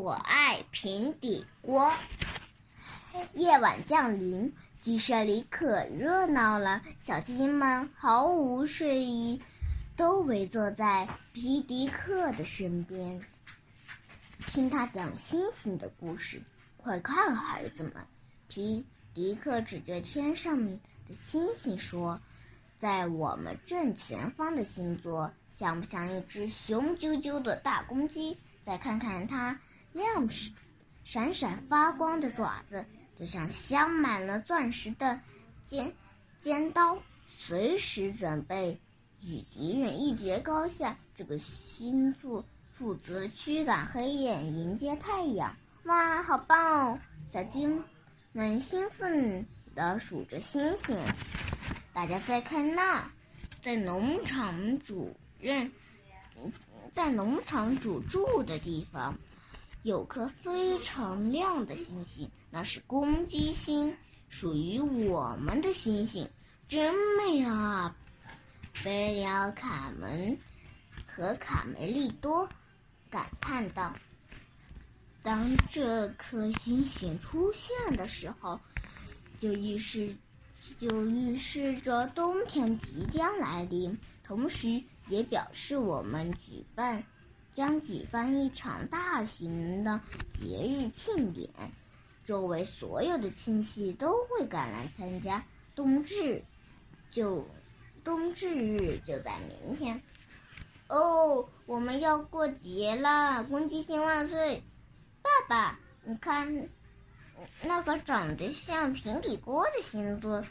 [0.00, 1.92] 我爱平底锅。
[3.34, 9.42] 夜晚降临，鸡舍里可热闹了，小鸡们毫无睡意，
[9.96, 13.20] 都围坐在皮迪克的身边，
[14.46, 16.40] 听他讲星星的故事。
[16.78, 17.92] 快看，孩子们！
[18.48, 20.78] 皮迪克指着天上的
[21.12, 22.18] 星星说
[22.80, 28.38] ：“在我们正前方的星座，像不像一只雄赳赳的大公鸡？
[28.62, 29.58] 再看看它
[29.92, 30.28] 亮
[31.04, 32.84] 闪闪发光的爪子。”
[33.18, 35.20] 就像镶满了钻石的
[35.66, 35.92] 尖
[36.38, 36.98] 尖刀，
[37.36, 38.80] 随时准备
[39.20, 40.96] 与敌人一决高下。
[41.14, 42.42] 这个星座
[42.72, 45.54] 负责驱赶黑夜，迎接太阳。
[45.84, 46.98] 哇，好棒哦！
[47.28, 47.68] 小鸡
[48.32, 50.98] 们兴奋地数着星星。
[51.92, 53.04] 大家再看那，
[53.60, 55.70] 在农场主任
[56.94, 59.14] 在农场主住的地方。
[59.82, 63.96] 有颗非常亮的星星，那是公鸡星，
[64.28, 66.28] 属于我们的星星，
[66.68, 67.96] 真美啊！
[68.84, 70.36] 贝里奥·卡门
[71.06, 72.46] 和卡梅利多
[73.08, 73.94] 感叹道。
[75.22, 78.60] 当这颗星星出现的时候，
[79.38, 80.14] 就预示
[80.78, 87.02] 就预示着冬天即将来临，同时也表示我们举办。
[87.60, 90.00] 将举办一场大型的
[90.32, 91.50] 节日庆典，
[92.24, 95.44] 周围所有的亲戚都会赶来参加。
[95.74, 96.42] 冬至
[97.10, 97.46] 就
[98.02, 100.00] 冬至日就在明天。
[100.88, 103.42] 哦，我们要过节啦！
[103.42, 104.62] 公鸡星万岁！
[105.20, 106.66] 爸爸，你看，
[107.62, 110.42] 那个长得像平底锅的星座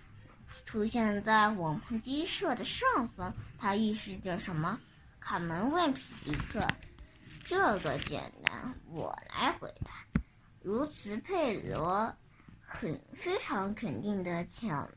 [0.63, 4.79] 出现在我们鸡舍的上方，它预示着什么？
[5.19, 6.63] 卡门问皮迪克。
[7.49, 10.21] 这个简单，我来回答。
[10.61, 12.13] 如此，佩罗
[12.63, 14.87] 很非常肯定的抢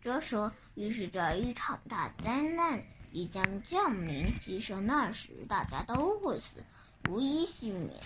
[0.00, 2.82] 着说：“预示着一场大灾难
[3.12, 4.24] 即将降临。
[4.40, 6.64] 鸡舍那时，大家都会死，
[7.10, 8.00] 无一幸免。”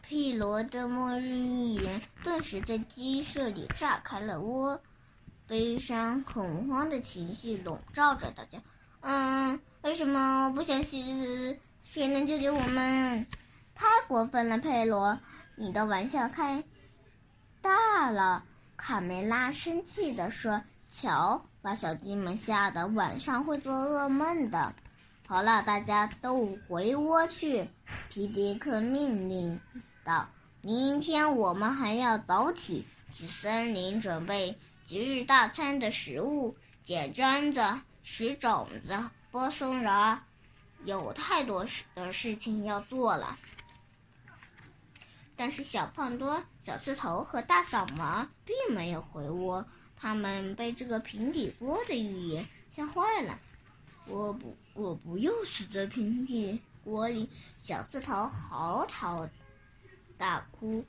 [0.00, 4.80] 佩罗的末日预言顿时在鸡舍里炸开了窝，
[5.48, 8.62] 悲伤、恐慌的情绪笼罩着大家。
[9.00, 9.60] 嗯。
[9.82, 10.96] 为什么我不想死？
[11.84, 13.26] 谁能救救我们？
[13.74, 15.18] 太过分了，佩罗！
[15.54, 16.62] 你的玩笑开
[17.62, 18.44] 大了。
[18.76, 24.74] 卡梅拉生气地说：“瞧，把小鸡们吓得晚上会做噩梦的。”
[25.26, 27.68] 好了，大家都回窝去。
[28.08, 29.60] 皮迪克命令
[30.04, 30.28] 道
[30.60, 32.84] ：“明天我们还要早起，
[33.14, 40.18] 去森林准备节日大餐的食物，捡榛子，拾种子。”波松人
[40.84, 43.38] 有太多事的事情要做了，
[45.36, 53.38] 但是小胖多、小刺头和大嗓门并没有回窝，他们被这个平底锅的预言吓坏了。
[54.06, 57.28] 我不，我不要死在平底锅里！
[57.58, 59.28] 小刺头嚎啕
[60.16, 60.82] 大哭。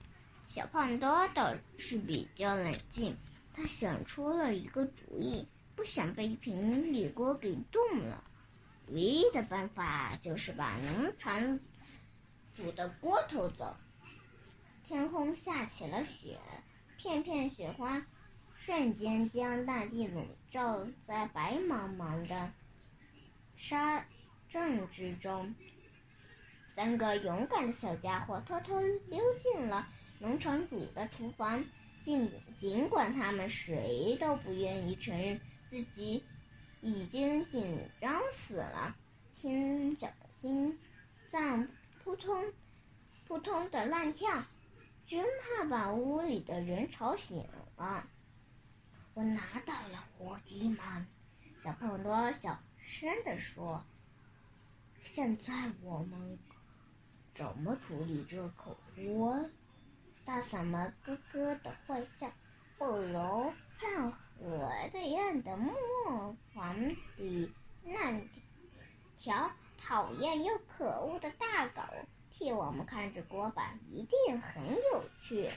[0.48, 3.18] 小胖多倒是比较冷静，
[3.54, 5.46] 他想出了一个主意，
[5.76, 8.24] 不想被平底锅给冻了。
[8.92, 11.60] 唯一的办法就是把农场
[12.54, 13.76] 主的锅偷走。
[14.84, 16.40] 天空下起了雪，
[16.98, 18.06] 片片雪花
[18.56, 22.52] 瞬间将大地笼罩在白茫茫的
[23.56, 24.06] 沙
[24.50, 25.54] 阵之中。
[26.68, 29.88] 三个勇敢的小家伙偷偷溜进了
[30.20, 31.64] 农场主的厨房，
[32.02, 35.40] 尽尽管他们谁都不愿意承认
[35.70, 36.24] 自己。
[36.82, 38.96] 已经紧张死了，
[39.36, 40.10] 听小
[40.42, 40.80] 心
[41.30, 41.68] 脏
[42.04, 42.54] 扑通
[43.28, 44.44] 扑通的乱跳，
[45.06, 47.46] 真怕把屋里的人吵醒
[47.76, 48.08] 了。
[49.14, 51.08] 我拿到了火鸡们，
[51.60, 53.84] 小胖多小声地说
[55.04, 56.40] ：“现在我们
[57.36, 59.50] 怎么处理这口锅？”
[60.24, 62.32] 大嗓门咯咯的坏笑，
[62.78, 64.14] 不如让。
[64.42, 67.54] 我的样的磨坊里
[67.84, 68.22] 那
[69.18, 71.82] 条讨厌又可恶的大狗
[72.32, 74.64] 替我们看着锅巴，一定很
[74.94, 75.52] 有趣。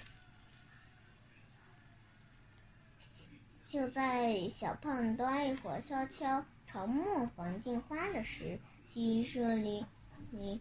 [3.65, 8.59] 就在小胖端一伙悄悄朝磨坊进发的时，
[8.89, 9.87] 鸡舍里
[10.33, 10.61] 里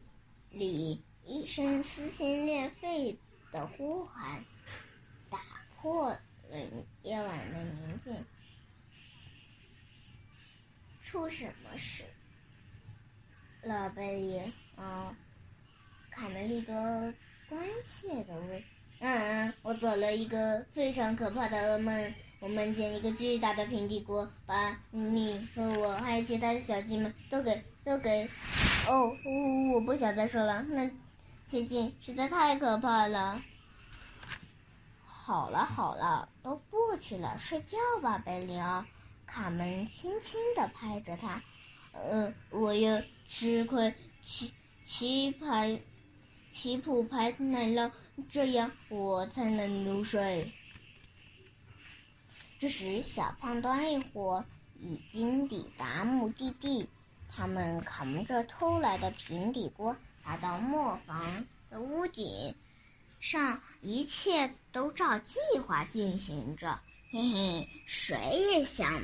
[0.52, 3.18] 里一声撕心裂肺
[3.52, 4.46] 的呼喊
[5.30, 5.40] 打
[5.76, 6.16] 破。
[7.04, 8.14] 夜晚的宁静，
[11.02, 12.04] 出什么事？
[13.64, 14.42] 老贝里，
[14.76, 15.16] 啊，
[16.10, 16.74] 卡梅利多
[17.48, 18.64] 关切的问
[19.00, 22.14] ：“嗯，我做了一个非常可怕的噩梦。
[22.40, 28.28] 我梦见一个巨大的平底锅，把你和我还有其他的小鸡们都给都给……
[28.90, 29.16] 哦，
[29.76, 30.64] 我不想再说了。
[30.64, 30.90] 那
[31.46, 33.44] 情景实在太可怕了。
[35.06, 38.86] 好了好了，都过去了，睡觉吧，贝里奥。
[39.26, 41.42] 卡门轻轻地拍着他。
[41.94, 44.54] 呃，我要吃块棋
[44.86, 45.82] 棋牌
[46.52, 47.92] 棋谱牌奶酪，
[48.30, 50.52] 这样我才能入睡。
[52.60, 54.44] 这时，小胖墩一伙
[54.80, 56.90] 已经抵达目的地。
[57.34, 59.96] 他们扛着偷来的平底锅，
[60.26, 62.54] 来到磨坊的屋顶
[63.22, 66.80] 上，一切都照计划进行着。
[67.12, 68.18] 嘿嘿，谁
[68.52, 69.04] 也想，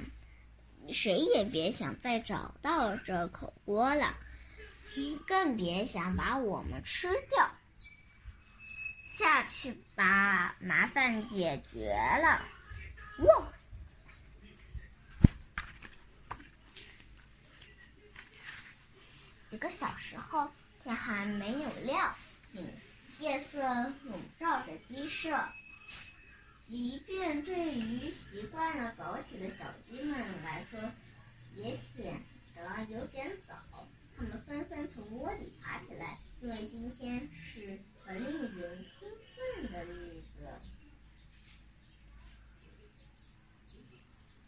[0.90, 4.16] 谁也别想再找到这口锅了，
[5.28, 7.52] 更别想把我们吃掉。
[9.06, 12.46] 下去吧，麻烦解决了。
[13.26, 13.54] 哇！
[19.50, 20.52] 几个小时后，
[20.84, 22.14] 天还没有亮，
[23.20, 23.60] 夜色
[24.04, 25.48] 笼罩着鸡舍。
[26.62, 30.80] 即便对于习惯了早起的小鸡们来说，
[31.56, 32.22] 也显
[32.56, 33.88] 得有点早。
[34.18, 40.48] 它们纷纷从窝里爬起来，因为今天是很令人兴奋的日子。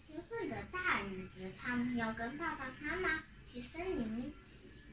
[0.06, 4.34] 兴奋的大日子，他们要跟爸爸妈妈去森林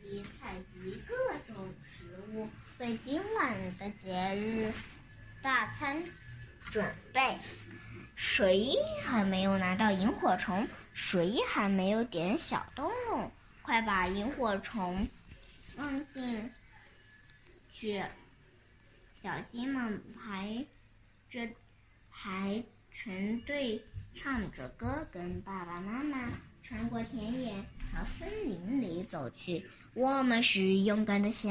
[0.05, 1.15] 里采集各
[1.53, 4.71] 种食物，为今晚的节日
[5.41, 6.03] 大餐
[6.67, 7.37] 准备。
[8.15, 10.67] 谁还没有拿到萤火虫？
[10.93, 13.31] 谁还没有点小灯笼？
[13.63, 15.09] 快把萤火虫
[15.67, 16.51] 放进
[17.71, 18.05] 去！
[19.15, 20.65] 小鸡们排
[21.31, 21.49] 着
[22.11, 22.63] 排
[22.93, 23.83] 成队。
[24.19, 26.31] 唱着歌，跟爸爸妈妈
[26.63, 27.53] 穿过田野，
[27.93, 29.69] 朝森林里走去。
[29.97, 31.49] 我们是勇敢的小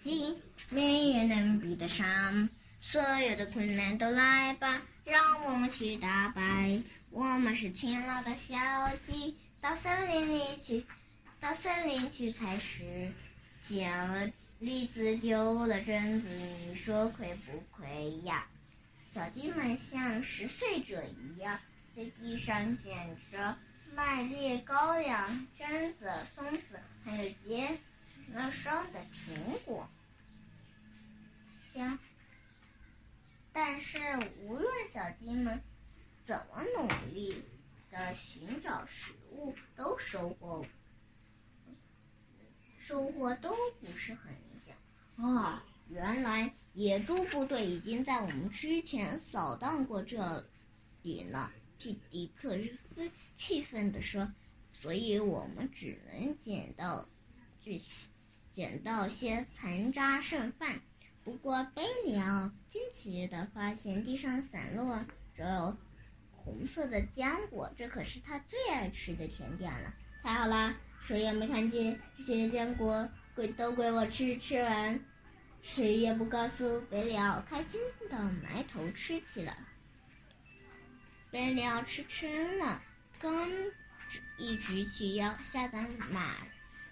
[0.00, 0.32] 鸡，
[0.68, 2.48] 没人能比得上。
[2.78, 6.80] 所有的困难都来吧，让我们去打败。
[7.10, 8.56] 我们是勤劳的小
[9.04, 10.86] 鸡，到森林里去，
[11.40, 13.10] 到森林去采食。
[13.58, 18.46] 捡了栗子，丢了榛子，你说亏不亏呀？
[19.04, 21.58] 小鸡们像拾穗者一样。
[21.92, 22.94] 在地上捡
[23.32, 23.58] 着
[24.00, 27.68] 麦粒、高粱、榛子、松子，还有结
[28.32, 29.36] 了霜的苹
[29.66, 29.86] 果，
[31.60, 31.98] 香。
[33.52, 33.98] 但是
[34.40, 35.62] 无论小鸡们
[36.24, 37.44] 怎么努力
[37.90, 40.64] 的寻找食物，都收获
[42.78, 45.36] 收获都不是很理想。
[45.36, 50.42] 啊，原来野猪部队已经在我们之前扫荡过这
[51.02, 51.52] 里了。
[51.80, 52.58] 蒂迪克
[52.94, 54.30] 非气愤地说
[54.70, 57.08] ：“所以我们只能捡到
[57.62, 58.06] 这些，
[58.52, 60.78] 捡到些残渣剩饭。
[61.24, 65.02] 不过贝里奥惊奇地发现地上散落
[65.34, 65.74] 着
[66.32, 69.94] 红色的浆果，这可是他最爱吃的甜点了。
[70.22, 74.36] 太好了，谁也没看见这些浆果，归都归我吃。
[74.36, 75.02] 吃完，
[75.62, 79.56] 谁也不告诉贝里奥，开心地埋头吃起来。”
[81.30, 82.82] 贝里奥吃撑了，
[83.20, 83.48] 刚
[84.36, 86.34] 一直起腰，吓得马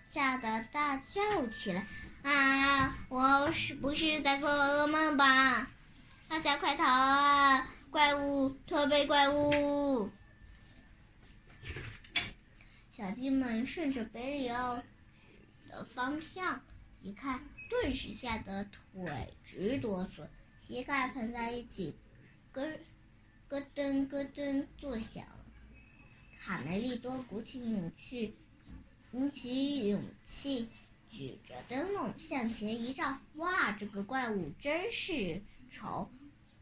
[0.07, 1.85] 吓得大叫起来
[2.23, 2.97] ：“啊！
[3.09, 5.69] 我是不是在做噩梦吧？
[6.29, 7.69] 大家快逃啊！
[7.91, 10.09] 怪物，驼背怪物！”
[12.97, 14.81] 小鸡们顺着贝里奥
[15.69, 16.63] 的方向
[17.03, 20.29] 一看，顿时吓得腿直哆嗦，
[20.61, 21.99] 膝盖碰在一起，
[22.53, 22.81] 跟。
[23.49, 25.25] 咯噔咯噔作响，
[26.39, 28.37] 卡梅利多鼓起勇气，
[29.11, 30.69] 鼓起勇气，
[31.09, 33.19] 举着灯笼向前一照。
[33.37, 35.41] 哇，这个怪物真是
[35.71, 36.11] 丑，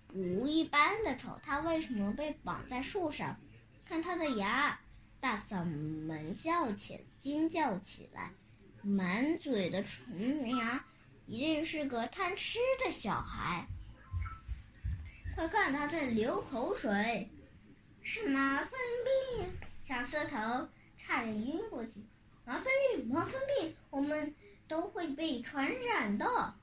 [0.07, 1.41] 不一般的丑！
[1.43, 3.37] 它为什么被绑在树上？
[3.85, 4.79] 看它的牙！
[5.19, 8.31] 大嗓门叫起，惊叫起来，
[8.83, 10.85] 满嘴的虫牙，
[11.27, 13.67] 一定是个贪吃的小孩。
[15.37, 17.29] 快看，他在流口水！
[18.03, 18.71] 是麻风
[19.39, 19.47] 病，
[19.85, 20.67] 小舌头
[20.97, 22.01] 差点晕过去。
[22.47, 22.65] 麻风
[22.95, 24.35] 病，麻风病，我们
[24.67, 26.55] 都会被传染的。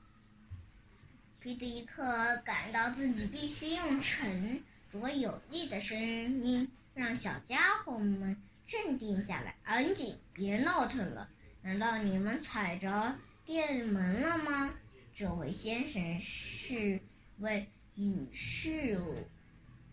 [1.38, 2.02] 皮迪克
[2.44, 9.54] 感到自己必须用沉着有力的声音让小家伙们镇定下来。
[9.62, 11.28] 安静，别闹腾了。
[11.62, 14.74] 难道你们踩着电门了吗？
[15.14, 17.00] 这位先生是
[17.38, 18.98] 位与世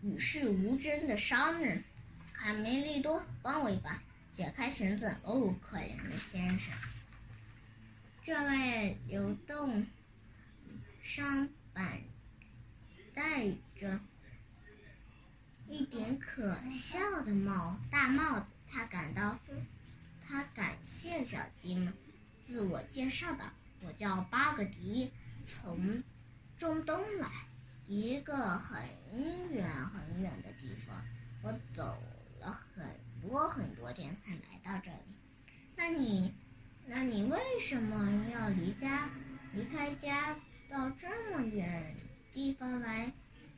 [0.02, 1.84] 与世无争的商人。
[2.32, 5.14] 卡梅利多，帮我一把，解开绳子。
[5.22, 6.74] 哦，可怜的先生，
[8.24, 9.86] 这位流动
[11.00, 12.00] 商板
[13.14, 14.00] 戴着
[15.68, 18.46] 一顶可笑的帽大帽子。
[18.66, 19.38] 他感到
[20.26, 21.92] 他感谢小鸡们，
[22.40, 23.52] 自我介绍道
[23.84, 25.12] ：“我叫巴格迪，
[25.46, 26.02] 从
[26.56, 27.30] 中东来，
[27.94, 28.82] 一个很
[29.50, 31.04] 远很远的地方。
[31.42, 32.02] 我走。”
[32.42, 32.84] 了很
[33.20, 34.96] 多很多天才来到这里，
[35.76, 36.34] 那你，
[36.86, 39.08] 那你为什么要离家，
[39.54, 40.36] 离开家
[40.68, 41.94] 到这么远
[42.32, 43.12] 地方来？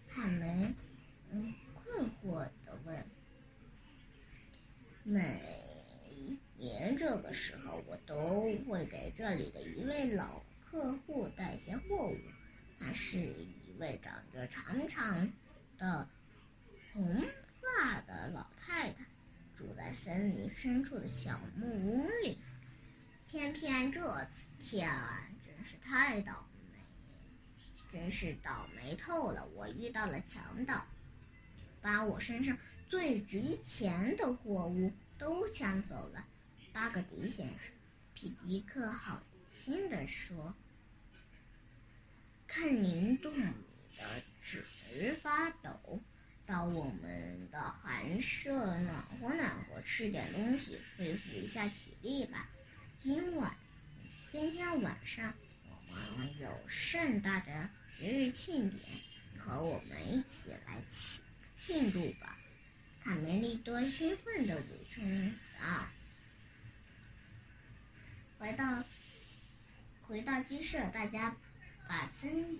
[0.06, 0.74] 卡门，
[1.30, 3.06] 嗯，困惑的问。
[5.02, 5.40] 每
[6.58, 12.18] 年这个时候，我都会给这里的一位老客户带些货物。
[12.78, 15.32] 她是一位长着长长
[15.78, 16.08] 的
[16.92, 17.22] 红。
[17.76, 19.06] 发的老太太
[19.56, 22.38] 住在森林深处的小木屋里，
[23.26, 26.78] 偏偏这次天啊，真是太倒霉，
[27.90, 29.46] 真是倒霉透了！
[29.54, 30.86] 我遇到了强盗，
[31.80, 36.24] 把我身上最值钱的货物都抢走了。
[36.70, 37.72] 巴格迪先生，
[38.12, 40.54] 皮迪克好心地说
[42.46, 46.02] ：“看您冻得直发抖。”
[46.46, 52.50] 到我们的寒舍暖和暖和，吃点东西，恢复一下体力吧。
[53.00, 53.56] 今晚，
[54.30, 55.32] 今天晚上
[55.70, 58.82] 我们有盛大的节日庆典，
[59.38, 61.22] 和我们一起来庆
[61.56, 62.38] 庆祝吧。
[63.02, 65.88] 卡梅利多兴奋地补充道。
[68.38, 68.84] 回到
[70.02, 71.34] 回到鸡舍，大家
[71.88, 72.58] 把森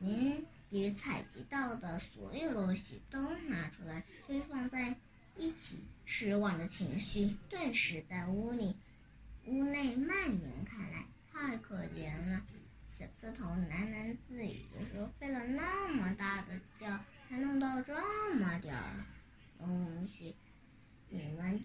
[0.00, 0.46] 林。
[0.70, 4.94] 里采集到的所有东西都拿出来堆放在
[5.34, 8.76] 一起，失望的情绪顿时在屋里、
[9.46, 11.06] 屋内蔓延开来。
[11.32, 12.44] 太可怜了，
[12.90, 16.86] 小刺头喃喃自语的说：“费了那么大的劲，
[17.30, 17.94] 才弄到这
[18.34, 19.06] 么点儿
[19.58, 20.36] 东西，
[21.08, 21.64] 你们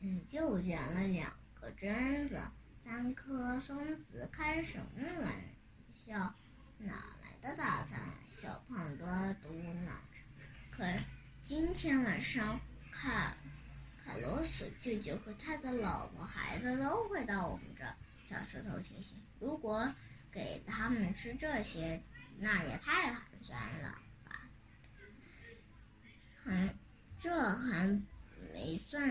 [0.00, 2.38] 嗯就捡了两个榛子、
[2.84, 5.32] 三颗松子，开什么玩
[6.06, 6.34] 笑？
[6.78, 9.92] 哪来？”的大餐，小胖墩嘟囔着。
[10.70, 10.84] 可
[11.42, 12.60] 今天晚上，
[12.90, 13.36] 卡
[14.04, 17.94] 卡洛斯舅舅和他的老婆孩子都会到我们这儿。
[18.28, 19.92] 小石头提醒：“如果
[20.32, 22.02] 给他们吃这些，
[22.38, 24.50] 那也太寒酸了吧？”
[26.42, 26.74] 还
[27.18, 27.86] 这还
[28.52, 29.08] 没算，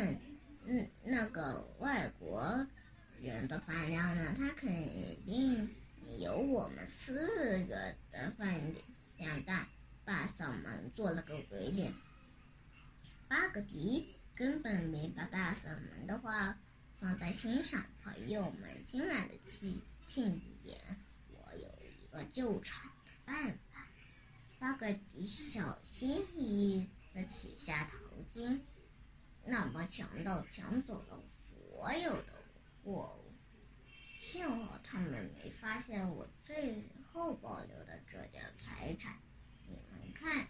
[0.65, 2.67] 嗯，那个外国
[3.21, 4.69] 人的饭量呢，他肯
[5.25, 5.73] 定。
[6.19, 8.73] 有我们四个的饭
[9.17, 9.67] 量大，
[10.03, 11.93] 大嗓门做了个鬼脸。
[13.27, 16.57] 巴格迪根本没把大嗓门的话
[16.99, 17.85] 放在心上。
[18.03, 20.79] 朋友们，今晚的庆庆典，
[21.29, 23.87] 我有一个救场的办法。
[24.59, 27.97] 巴格迪小心翼翼地取下头
[28.33, 28.59] 巾。
[29.43, 32.33] 那么强盗抢走了所有的
[32.83, 33.24] 货物。
[34.25, 39.13] 幸好他们没发现我最后保留的这点财产。
[39.67, 40.47] 你们看，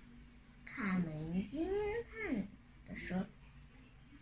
[0.66, 1.68] 卡门惊
[2.10, 2.48] 叹
[2.88, 3.28] 的说：“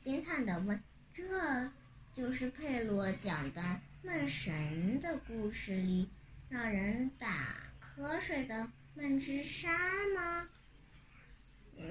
[0.04, 0.84] 惊叹的问，
[1.14, 1.72] 这
[2.16, 6.10] 就是佩罗讲的梦神的故事里
[6.50, 9.70] 让人打瞌睡的梦之沙
[10.16, 10.50] 吗？”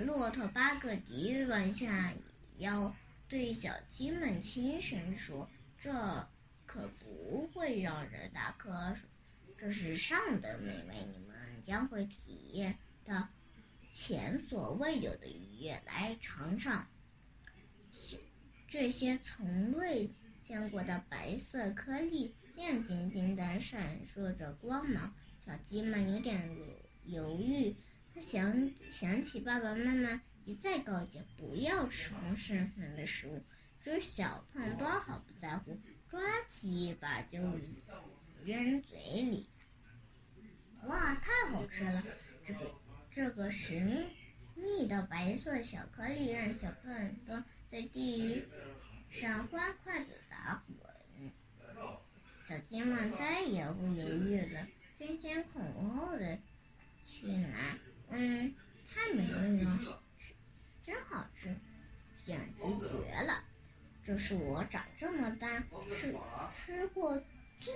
[0.04, 2.12] 骆驼巴格迪弯下
[2.59, 2.92] 腰，
[3.28, 6.28] 对小鸡们轻声说：“这。”
[6.73, 9.07] 可不会让人打瞌睡，
[9.59, 13.29] 这是上等美味，你们将会体验到
[13.93, 15.79] 前所未有的愉悦。
[15.85, 16.88] 来尝尝
[18.67, 20.11] 这些从未
[20.43, 25.14] 见过的白色颗粒，亮晶晶的，闪烁着光芒。
[25.45, 26.57] 小鸡们有点
[27.05, 27.76] 犹豫，
[28.14, 33.43] 它想想起爸爸妈妈一再告诫不要吃红绳绳的食物，
[33.79, 35.79] 只小胖墩毫不在乎。
[36.12, 37.38] 抓起一把就
[38.45, 39.49] 扔嘴里，
[40.85, 42.04] 哇，太好吃了！
[42.45, 42.61] 这个
[43.11, 44.11] 这个神
[44.54, 48.45] 秘的白色小颗粒让小胖墩在地
[49.09, 51.33] 上欢快的打滚。
[52.45, 56.38] 小鸡们再也不犹豫了，争先恐后的
[57.02, 57.78] 去拿。
[58.11, 58.54] 嗯，
[64.12, 66.14] 这是我长这么大吃
[66.50, 67.19] 吃过
[67.59, 67.73] 最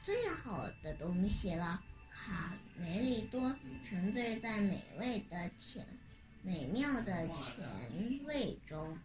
[0.00, 1.82] 最好的东西了。
[2.08, 3.54] 卡梅利多
[3.84, 5.86] 沉醉在美味的甜、
[6.42, 7.68] 美妙的甜
[8.24, 8.98] 味中，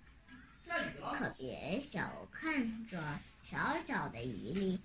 [1.11, 2.97] 可别小看这
[3.43, 4.79] 小小的一粒，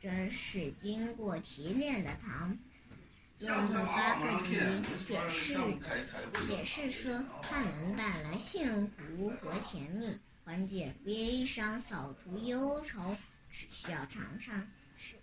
[0.00, 2.58] 这是经过提炼的糖。
[3.38, 5.56] 用巴克迪解释
[6.44, 10.18] 解释说，它能带来幸福和甜蜜，
[10.52, 13.16] 缓解悲伤，扫除忧愁。
[13.50, 14.68] 只需要尝尝，
[14.98, 15.16] 吃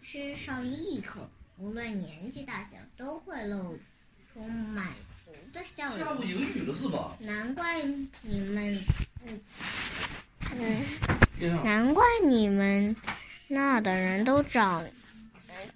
[0.00, 3.78] 吃上一口，无论年纪大小，都会露
[4.32, 4.86] 出满
[5.26, 5.98] 足的笑容。
[5.98, 6.22] 下午
[6.66, 7.14] 了是吧？
[7.20, 7.82] 难怪
[8.22, 8.82] 你们，
[9.26, 9.38] 嗯
[10.56, 12.96] 嗯，难怪你们
[13.48, 14.82] 那的人都长。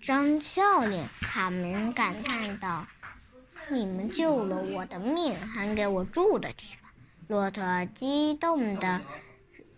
[0.01, 2.87] 张笑脸，卡门感叹道
[3.69, 6.84] ：“你们救了我的命，还给我住的地方。”
[7.29, 9.01] 骆驼激动的，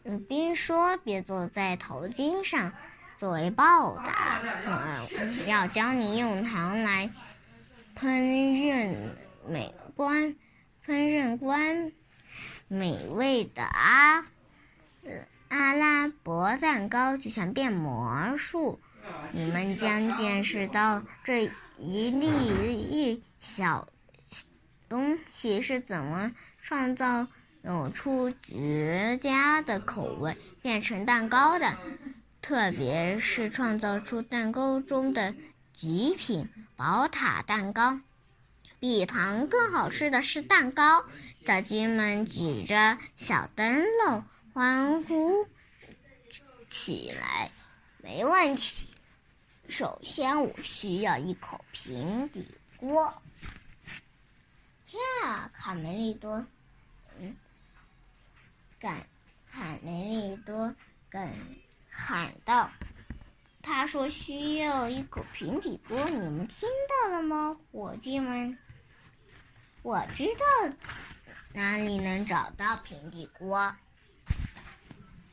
[0.04, 2.72] 嗯，边说边坐在头巾上，
[3.18, 7.10] 作为报答，我要教你用糖来
[7.96, 8.96] 烹饪
[9.48, 10.34] 美观、
[10.84, 11.92] 烹饪观
[12.68, 14.24] 美味的阿
[15.48, 18.80] 阿拉伯蛋糕，就像变魔术。
[19.30, 21.48] 你们将见识到这
[21.78, 23.86] 一粒一小
[24.88, 27.28] 东西是怎么创造
[27.92, 31.76] 出绝佳的口味，变成蛋糕的。
[32.40, 35.34] 特别是创造出蛋糕中的
[35.72, 38.00] 极品宝塔蛋糕。
[38.78, 41.04] 比糖更好吃的是蛋糕。
[41.42, 45.46] 小鸡们举着小灯笼欢呼
[46.68, 47.50] 起来。
[48.02, 48.86] 没问题。
[49.68, 52.46] 首先，我需要一口平底
[52.76, 53.12] 锅。
[55.22, 56.46] 呀，卡梅利多，
[58.86, 59.04] 赶
[59.50, 60.72] 卡梅利多
[61.10, 61.34] 赶
[61.90, 62.70] 喊道
[63.60, 68.56] ：“他说需要一口平底锅，你们听到了吗，伙计们？
[69.82, 70.76] 我知道
[71.52, 73.74] 哪里能找到平底锅。”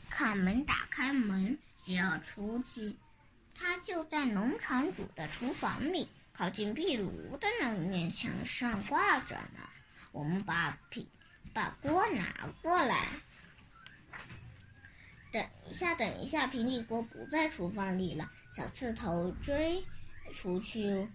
[0.09, 2.97] 卡门打开门，就要出去。
[3.53, 9.69] 他就在农场主的厨房里，靠近壁炉的那面墙上挂着呢。
[10.11, 11.07] 我们把平
[11.53, 13.09] 把锅拿过来。
[15.33, 18.31] 等一下，等一下，平底锅不在厨房里了。
[18.55, 19.83] 小刺头追
[20.31, 21.07] 出去，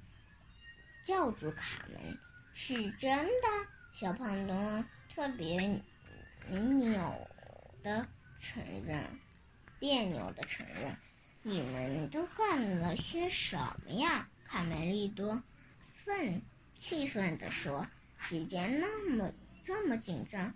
[1.06, 2.18] 叫住卡门
[2.52, 3.48] ：“是真的？”
[3.94, 5.60] 小胖墩特别
[6.50, 7.28] 扭
[7.84, 8.08] 的
[8.40, 9.04] 承认，
[9.78, 10.96] 别扭的承认。
[11.42, 14.28] 你们都干了些什么呀？
[14.44, 15.40] 卡梅利多
[15.94, 16.42] 愤
[16.76, 17.86] 气愤地说
[18.18, 20.52] ：“时间那么这么紧张，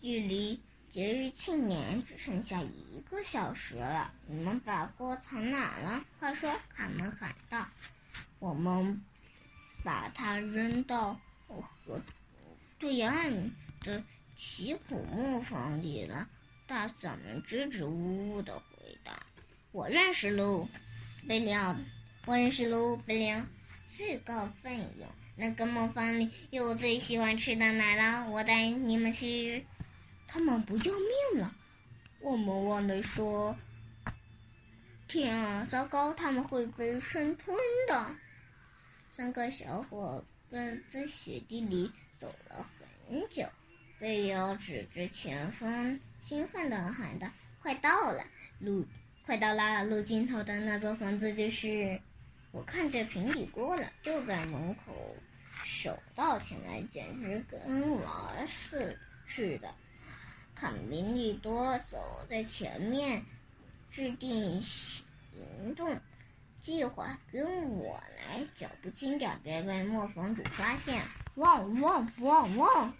[0.00, 4.12] 距离节日庆典只剩下一个小时了。
[4.26, 6.04] 你们把锅藏哪了？
[6.18, 7.66] 快说！”卡门喊道。
[8.40, 9.00] “我们
[9.84, 12.00] 把它扔到河
[12.78, 13.50] 对岸
[13.80, 14.02] 的
[14.34, 16.28] 奇虎木房里了。”
[16.66, 19.24] 大嗓门支支吾吾的回答。
[19.72, 20.68] 我认识喽，
[21.26, 21.76] 贝利奥，
[22.26, 23.42] 我认识喽，贝利奥，
[23.92, 25.08] 自告奋勇。
[25.36, 29.64] 那个磨坊里有我最喜欢吃的奶酪，我带你们去。
[30.32, 31.52] 他们不要命了，
[32.20, 33.56] 我们忘了说。
[35.08, 37.56] 天啊，糟糕，他们会被生吞
[37.88, 38.14] 的。
[39.10, 42.64] 三个小伙伴在雪地里走了
[43.08, 43.44] 很久，
[43.98, 47.28] 贝利奥指着前方，兴奋地喊道
[47.60, 48.24] ：“快到了，
[48.60, 48.86] 路。”
[49.26, 52.00] 快到了，路尽头的那座房子就是。
[52.52, 55.16] 我看见平底锅了，就在门口，
[55.64, 59.74] 手到擒来，简直跟玩似似的。
[60.60, 63.24] 卡梅利多走在前面，
[63.90, 65.98] 制定行动
[66.60, 71.02] 计划，跟我来，脚步轻点，别被磨坊主发现。
[71.36, 72.94] 汪汪汪汪！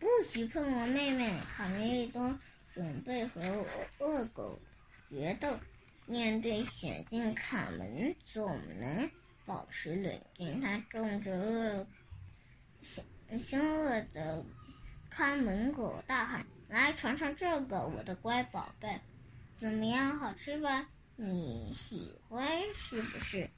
[0.00, 2.36] 不许碰我妹妹，卡梅利多。
[2.72, 3.40] 准备和
[4.00, 4.58] 恶狗
[5.08, 5.56] 决斗，
[6.06, 9.08] 面对险境，卡门总能
[9.46, 10.60] 保持冷静。
[10.60, 11.86] 他冲着恶
[12.82, 13.04] 凶
[13.38, 14.44] 凶恶的
[15.16, 19.00] 看门狗大喊：“来尝尝这个，我的乖宝贝，
[19.60, 20.88] 怎么样，好吃吧？
[21.14, 23.48] 你喜欢是不是？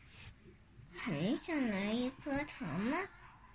[0.95, 2.99] 很想来一颗糖吗？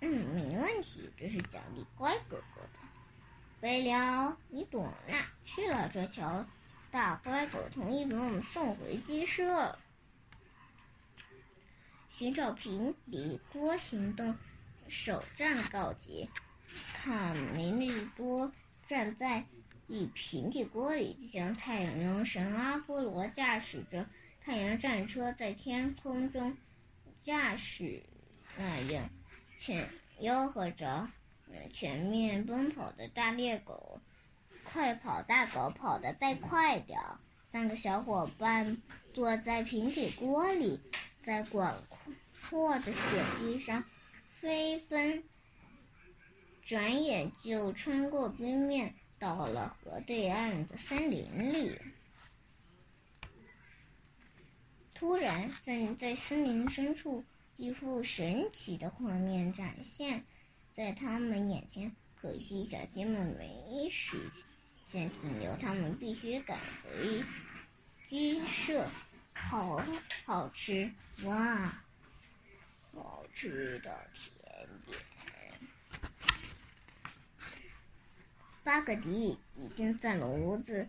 [0.00, 2.80] 嗯，没问题，这是奖励乖哥哥的。”
[3.62, 5.88] 贝了，你躲哪去了？
[5.88, 6.44] 这条
[6.90, 9.78] 大乖狗同意把我们送回鸡舍。
[12.10, 14.36] 寻找平底锅行动
[14.88, 16.28] 首战告捷。
[16.94, 18.52] 卡梅利多
[18.86, 19.44] 站在
[19.88, 24.06] 一平底锅里，就像太阳神阿波罗驾驶着
[24.40, 26.56] 太阳战车在天空中
[27.20, 28.02] 驾驶
[28.56, 29.08] 那样，
[29.58, 29.88] 前
[30.20, 31.08] 吆喝着，
[31.72, 34.00] 前面奔跑的大猎狗，
[34.64, 36.98] 快跑大狗跑得再快点。
[37.44, 38.80] 三个小伙伴
[39.12, 40.80] 坐在平底锅里，
[41.22, 41.76] 在广
[42.48, 43.00] 阔的雪
[43.38, 43.84] 地上
[44.40, 45.22] 飞奔，
[46.64, 51.78] 转眼就穿过冰面，到了河对岸的森林里。
[54.94, 57.24] 突然，在在森林深处，
[57.56, 60.24] 一幅神奇的画面展现
[60.74, 61.94] 在他们眼前。
[62.14, 64.16] 可惜，小鸡们没时
[64.88, 67.20] 间停留，他们必须赶回。
[68.06, 68.86] 鸡舍，
[69.34, 69.82] 好
[70.24, 70.88] 好吃
[71.24, 71.82] 哇！
[72.94, 73.90] 好吃的
[74.86, 74.96] 点。
[78.64, 80.88] 巴格迪已经在炉子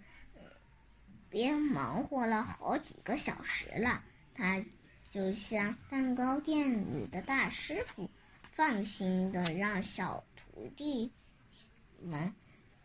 [1.30, 4.04] 边忙活了好几个小时了，
[4.36, 4.64] 他
[5.10, 8.10] 就像蛋糕店里的大师傅，
[8.52, 11.12] 放心的让小徒弟
[12.02, 12.34] 们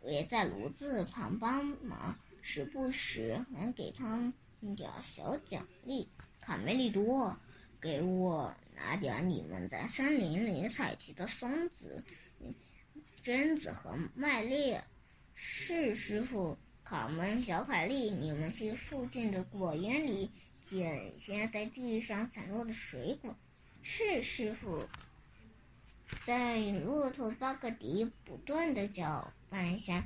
[0.03, 2.19] 围在炉子旁帮忙。
[2.41, 4.33] 时不时能给他们
[4.75, 6.09] 点小奖励。
[6.41, 7.37] 卡梅利多，
[7.79, 12.03] 给我拿点你们在森林里采集的松子、
[13.29, 14.75] 榛子和麦粒。
[15.35, 16.57] 是师傅。
[16.83, 20.31] 卡门、小凯莉，你们去附近的果园里
[20.65, 23.37] 捡些在地上散落的水果。
[23.83, 24.83] 是师傅。
[26.25, 30.03] 在骆驼巴格迪不断的搅拌下。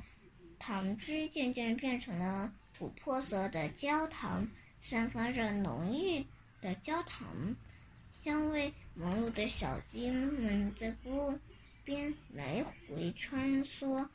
[0.59, 4.45] 糖汁渐渐变成了琥珀色的焦糖，
[4.81, 6.25] 散发着浓郁
[6.61, 7.55] 的焦糖
[8.13, 8.73] 香味。
[8.95, 11.33] 忙碌的小鸡们在锅
[11.83, 14.07] 边来回穿梭，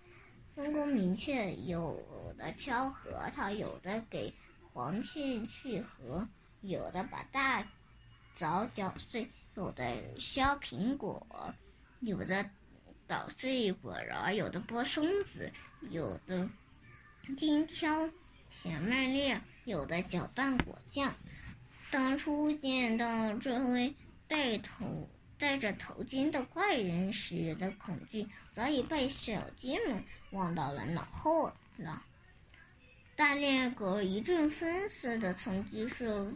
[0.55, 1.55] 分工明确。
[1.55, 2.03] 有
[2.37, 4.33] 的敲核桃，有的给
[4.73, 6.27] 黄片去核，
[6.63, 7.67] 有的把大
[8.35, 11.55] 枣搅碎，有的削苹果，
[12.01, 12.49] 有的。
[13.07, 15.51] 捣碎果瓤，有的剥松子，
[15.89, 16.47] 有的
[17.39, 18.07] 精挑
[18.51, 21.11] 小麦粒，有的搅拌果酱。
[21.91, 23.95] 当初见到这位
[24.27, 32.03] 带头戴着头巾的怪人时的恐惧，早已被小鸡们忘到了脑后了。
[33.15, 36.33] 大猎狗一阵风似的从鸡舍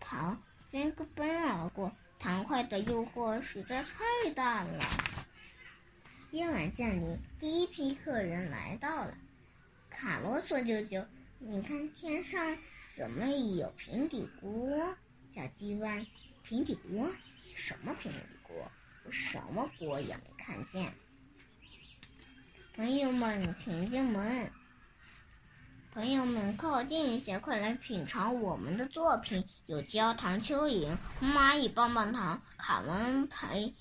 [0.00, 4.84] 旁飞奔而过，糖块的诱惑实在太大了。
[6.30, 9.16] 夜晚降临，第一批客人来到了。
[9.90, 11.04] 卡罗索舅舅，
[11.38, 12.58] 你看天上
[12.94, 14.96] 怎么有平底锅？
[15.28, 16.06] 小鸡问。
[16.42, 17.10] 平底锅？
[17.54, 18.70] 什么平底锅？
[19.04, 20.92] 我什么锅也没看见。
[22.74, 24.50] 朋友们，请进门。
[25.94, 29.42] 朋友们，靠近一些，快来品尝我们的作品。
[29.66, 33.72] 有焦糖蚯蚓、蚂蚁棒棒糖、卡门牌，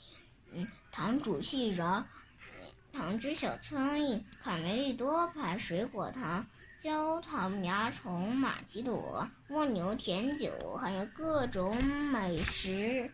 [0.54, 2.06] 嗯，糖煮杏仁。
[2.93, 6.47] 糖汁小苍蝇、卡梅利多牌水果糖、
[6.82, 13.12] 焦糖蚜虫、马吉朵、蜗牛甜酒，还有各种美食。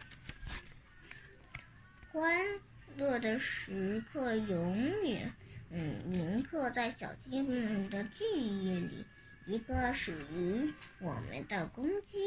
[2.12, 2.60] 欢
[2.98, 4.76] 乐的时刻永
[5.08, 5.32] 远，
[5.70, 9.06] 嗯，铭刻在小鸡们的记忆里。
[9.48, 12.20] 一个属于我们的公鸡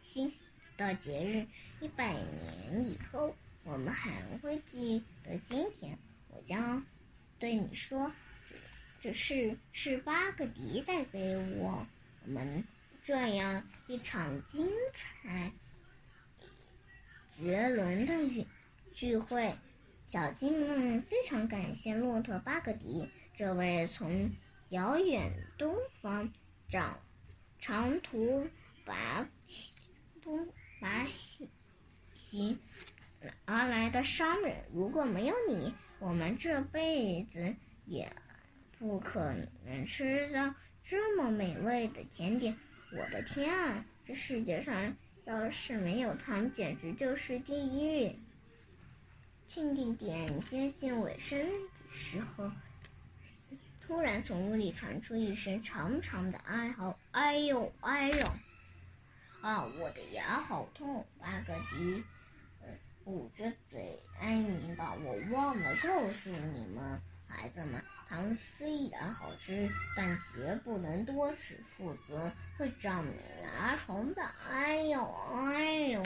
[0.00, 0.32] 新
[0.76, 1.44] 的节日，
[1.84, 5.98] 一百年以后，我们还会记得今天。
[6.28, 6.86] 我将
[7.40, 8.12] 对你说，
[9.00, 11.84] 这是是巴格迪带给我
[12.24, 12.62] 们
[13.02, 15.50] 这样一场精彩
[17.36, 18.46] 绝伦的聚
[18.96, 19.54] 聚会。
[20.06, 24.30] 小鸡们非常感谢骆驼巴格迪这位从
[24.70, 26.32] 遥远东方
[26.70, 26.98] 长
[27.58, 28.48] 长途
[28.86, 29.26] 跋
[30.22, 30.48] 不
[30.80, 31.06] 跋
[32.14, 32.58] 行
[33.44, 34.64] 而来的商人。
[34.72, 37.54] 如果没有你，我们这辈子
[37.84, 38.10] 也
[38.78, 39.34] 不可
[39.66, 42.56] 能吃到这么美味的甜点。
[42.92, 48.16] 我的天啊，这世界上要是没有糖，简直就是地狱！
[49.46, 52.50] 庆典点接近尾声的时候，
[53.86, 58.26] 突然从屋里传出一声长长的哀嚎：“哎呦，哎呦！
[59.40, 62.04] 啊，我的牙好痛！”巴格迪。
[63.04, 73.06] 捂着嘴哀鸣道：“我忘了告诉你们，孩子们，糖虽然好吃，但绝不能多吃，否则会长
[73.44, 75.00] 牙虫的。”哎呦，
[75.36, 76.02] 哎呦！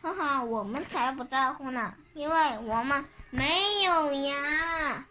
[0.00, 5.04] 哈哈，我们才不在乎呢，因为我们没有牙。